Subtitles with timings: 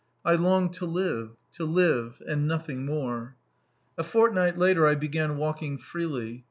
[0.25, 3.35] I longed to live to live and nothing more.
[3.99, 6.39] A fortnight later I began walking freely.